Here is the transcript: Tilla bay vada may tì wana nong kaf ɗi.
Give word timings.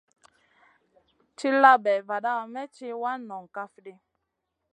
Tilla 1.37 1.73
bay 1.83 1.99
vada 2.09 2.35
may 2.53 2.67
tì 2.75 2.87
wana 3.01 3.25
nong 3.29 3.47
kaf 3.55 3.73
ɗi. 3.83 3.93